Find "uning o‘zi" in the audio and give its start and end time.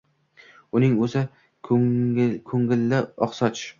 0.79-1.21